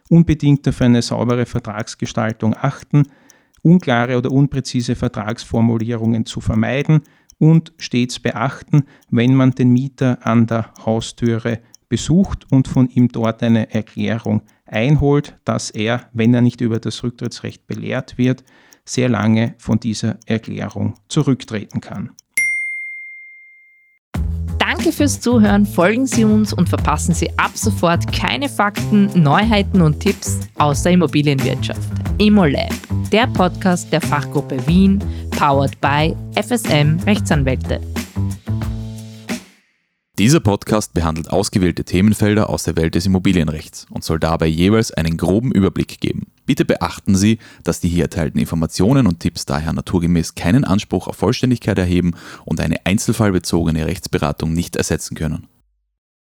unbedingt 0.10 0.68
auf 0.68 0.82
eine 0.82 1.02
saubere 1.02 1.46
Vertragsgestaltung 1.46 2.56
achten 2.56 3.08
unklare 3.64 4.18
oder 4.18 4.32
unpräzise 4.32 4.96
Vertragsformulierungen 4.96 6.28
zu 6.28 6.40
vermeiden 6.40 7.02
und 7.40 7.74
stets 7.78 8.20
beachten, 8.20 8.84
wenn 9.10 9.34
man 9.34 9.52
den 9.52 9.70
Mieter 9.70 10.26
an 10.26 10.46
der 10.46 10.72
Haustüre 10.86 11.60
besucht 11.90 12.52
und 12.52 12.68
von 12.68 12.88
ihm 12.90 13.08
dort 13.08 13.42
eine 13.42 13.74
Erklärung 13.74 14.44
einholt, 14.66 15.38
dass 15.46 15.72
er, 15.72 16.10
wenn 16.14 16.34
er 16.34 16.42
nicht 16.42 16.62
über 16.62 16.80
das 16.80 17.04
Rücktrittsrecht 17.04 17.68
belehrt 17.68 18.18
wird, 18.18 18.44
sehr 18.86 19.10
lange 19.10 19.56
von 19.58 19.80
dieser 19.80 20.18
Erklärung 20.26 20.96
zurücktreten 21.08 21.82
kann. 21.82 22.12
Danke 24.84 24.98
fürs 24.98 25.22
Zuhören, 25.22 25.66
folgen 25.66 26.06
Sie 26.06 26.26
uns 26.26 26.52
und 26.52 26.68
verpassen 26.68 27.14
Sie 27.14 27.30
ab 27.40 27.52
sofort 27.54 28.12
keine 28.12 28.50
Fakten, 28.50 29.10
Neuheiten 29.16 29.82
und 29.82 30.02
Tipps 30.02 30.42
aus 30.58 30.84
der 30.84 30.92
Immobilienwirtschaft. 30.92 31.80
ImmoLab, 32.18 32.74
der 33.10 33.28
Podcast 33.28 33.94
der 33.94 34.02
Fachgruppe 34.02 34.58
Wien, 34.68 35.02
powered 35.32 35.80
by 35.80 36.14
FSM 36.36 37.00
Rechtsanwälte. 37.06 37.80
Dieser 40.20 40.42
Podcast 40.42 40.94
behandelt 40.94 41.32
ausgewählte 41.32 41.86
Themenfelder 41.86 42.48
aus 42.48 42.62
der 42.62 42.76
Welt 42.76 42.94
des 42.94 43.08
Immobilienrechts 43.08 43.88
und 43.90 44.04
soll 44.04 44.20
dabei 44.20 44.46
jeweils 44.46 44.92
einen 44.92 45.18
groben 45.18 45.52
Überblick 45.52 46.00
geben. 46.02 46.28
Bitte 46.46 46.66
beachten 46.66 47.16
Sie, 47.16 47.40
dass 47.64 47.80
die 47.80 47.90
hier 47.90 48.04
erteilten 48.04 48.40
Informationen 48.40 49.08
und 49.08 49.22
Tipps 49.22 49.48
daher 49.48 49.74
naturgemäß 49.74 50.36
keinen 50.36 50.66
Anspruch 50.66 51.08
auf 51.08 51.16
Vollständigkeit 51.16 51.80
erheben 51.80 52.12
und 52.46 52.60
eine 52.60 52.86
einzelfallbezogene 52.86 53.88
Rechtsberatung 53.88 54.54
nicht 54.54 54.76
ersetzen 54.76 55.16
können. 55.16 55.48